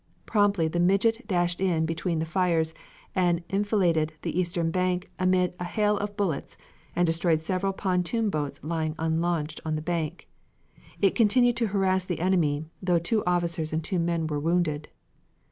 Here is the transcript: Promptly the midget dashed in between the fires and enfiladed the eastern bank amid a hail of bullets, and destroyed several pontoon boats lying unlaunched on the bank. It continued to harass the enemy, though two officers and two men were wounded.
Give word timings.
Promptly 0.25 0.67
the 0.67 0.79
midget 0.79 1.27
dashed 1.27 1.61
in 1.61 1.85
between 1.85 2.17
the 2.17 2.25
fires 2.25 2.73
and 3.13 3.43
enfiladed 3.51 4.13
the 4.23 4.35
eastern 4.35 4.71
bank 4.71 5.11
amid 5.19 5.53
a 5.59 5.63
hail 5.63 5.95
of 5.99 6.17
bullets, 6.17 6.57
and 6.95 7.05
destroyed 7.05 7.43
several 7.43 7.71
pontoon 7.71 8.31
boats 8.31 8.59
lying 8.63 8.95
unlaunched 8.97 9.61
on 9.63 9.75
the 9.75 9.79
bank. 9.83 10.27
It 11.01 11.13
continued 11.13 11.57
to 11.57 11.67
harass 11.67 12.03
the 12.03 12.19
enemy, 12.19 12.65
though 12.81 12.97
two 12.97 13.21
officers 13.27 13.71
and 13.73 13.83
two 13.83 13.99
men 13.99 14.25
were 14.25 14.39
wounded. 14.39 14.89